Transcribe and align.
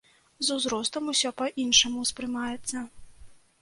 З 0.47 0.55
узростам 0.55 1.13
усё 1.13 1.33
па-іншаму 1.43 1.97
ўспрымаецца. 2.09 2.77